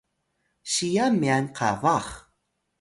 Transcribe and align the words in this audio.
siyan 0.73 1.13
myan 1.21 1.45
qabax 1.57 2.07